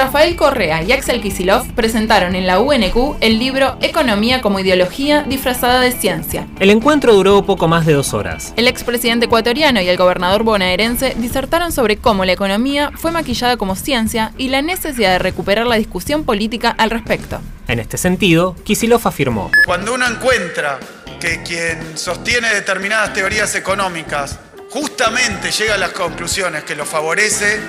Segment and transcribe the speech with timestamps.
[0.00, 5.78] Rafael Correa y Axel Kisilov presentaron en la UNQ el libro Economía como ideología disfrazada
[5.82, 6.46] de ciencia.
[6.58, 8.54] El encuentro duró poco más de dos horas.
[8.56, 13.76] El expresidente ecuatoriano y el gobernador bonaerense disertaron sobre cómo la economía fue maquillada como
[13.76, 17.42] ciencia y la necesidad de recuperar la discusión política al respecto.
[17.68, 20.78] En este sentido, Kisilov afirmó: Cuando uno encuentra
[21.20, 24.38] que quien sostiene determinadas teorías económicas
[24.70, 27.60] justamente llega a las conclusiones que lo favorece,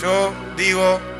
[0.00, 1.11] yo digo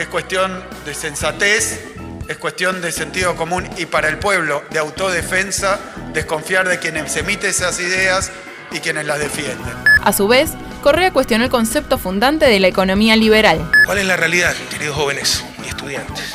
[0.00, 1.78] que es cuestión de sensatez,
[2.26, 5.78] es cuestión de sentido común y para el pueblo de autodefensa
[6.14, 8.32] desconfiar de quienes emiten esas ideas
[8.72, 9.74] y quienes las defienden.
[10.02, 13.70] A su vez, Correa cuestionó el concepto fundante de la economía liberal.
[13.84, 16.32] ¿Cuál es la realidad, queridos jóvenes y estudiantes?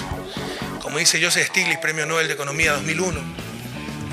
[0.80, 3.20] Como dice Joseph Stiglitz, Premio Nobel de Economía 2001,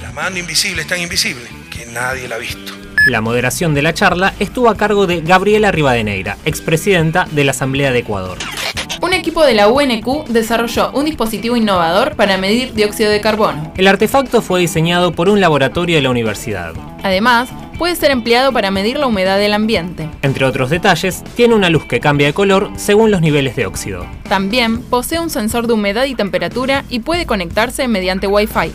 [0.01, 2.73] la mano invisible es tan invisible que nadie la ha visto.
[3.07, 7.93] La moderación de la charla estuvo a cargo de Gabriela Rivadeneira, expresidenta de la Asamblea
[7.93, 8.39] de Ecuador
[9.13, 13.71] un equipo de la UNQ desarrolló un dispositivo innovador para medir dióxido de carbono.
[13.77, 16.73] El artefacto fue diseñado por un laboratorio de la universidad.
[17.03, 20.09] Además, puede ser empleado para medir la humedad del ambiente.
[20.23, 24.07] Entre otros detalles, tiene una luz que cambia de color según los niveles de óxido.
[24.31, 28.73] También posee un sensor de humedad y temperatura y puede conectarse mediante Wi-Fi.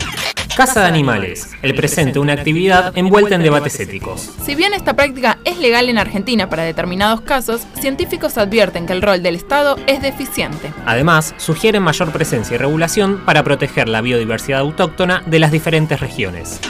[0.58, 4.28] Casa de Animales, el presente una actividad envuelta en debates éticos.
[4.44, 9.00] Si bien esta práctica es legal en Argentina para determinados casos, científicos advierten que el
[9.00, 10.72] rol del Estado es deficiente.
[10.84, 16.60] Además, sugieren mayor presencia y regulación para proteger la biodiversidad autóctona de las diferentes regiones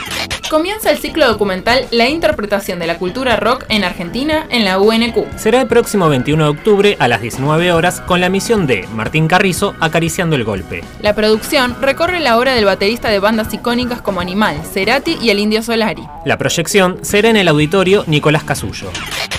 [0.49, 5.37] comienza el ciclo documental La interpretación de la cultura rock en Argentina en la UNQ.
[5.37, 9.27] Será el próximo 21 de octubre a las 19 horas con la misión de Martín
[9.27, 10.83] Carrizo acariciando el golpe.
[11.01, 15.39] La producción recorre la obra del baterista de bandas icónicas como Animal, Cerati y el
[15.39, 16.03] Indio Solari.
[16.25, 18.89] La proyección será en el auditorio Nicolás Casullo.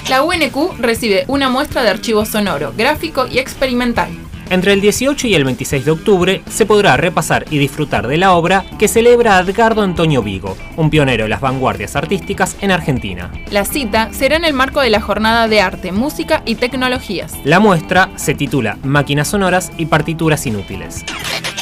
[0.08, 4.10] La UNQ recibe una muestra de archivo sonoro, gráfico y experimental.
[4.50, 8.32] Entre el 18 y el 26 de octubre se podrá repasar y disfrutar de la
[8.32, 13.30] obra que celebra a Edgardo Antonio Vigo, un pionero de las vanguardias artísticas en Argentina.
[13.52, 17.38] La cita será en el marco de la Jornada de Arte, Música y Tecnologías.
[17.44, 21.04] La muestra se titula Máquinas sonoras y partituras inútiles.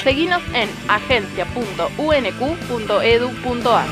[0.03, 3.87] Seguinos en agencia.unq.edu.ar.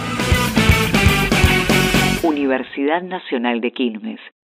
[2.23, 4.21] Universidad Nacional de Quilmes.